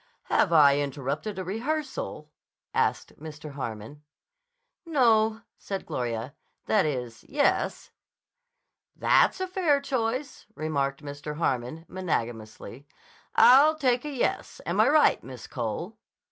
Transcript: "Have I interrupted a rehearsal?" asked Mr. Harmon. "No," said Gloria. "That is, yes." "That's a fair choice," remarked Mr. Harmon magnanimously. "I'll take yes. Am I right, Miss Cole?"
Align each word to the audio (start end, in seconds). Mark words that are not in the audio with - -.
"Have 0.33 0.51
I 0.51 0.79
interrupted 0.79 1.37
a 1.37 1.43
rehearsal?" 1.43 2.31
asked 2.73 3.19
Mr. 3.19 3.51
Harmon. 3.51 4.01
"No," 4.83 5.41
said 5.59 5.85
Gloria. 5.85 6.33
"That 6.65 6.87
is, 6.87 7.23
yes." 7.25 7.91
"That's 8.95 9.39
a 9.39 9.47
fair 9.47 9.79
choice," 9.79 10.47
remarked 10.55 11.03
Mr. 11.03 11.37
Harmon 11.37 11.85
magnanimously. 11.87 12.87
"I'll 13.35 13.75
take 13.75 14.03
yes. 14.03 14.59
Am 14.65 14.79
I 14.79 14.89
right, 14.89 15.23
Miss 15.23 15.45
Cole?" 15.45 15.99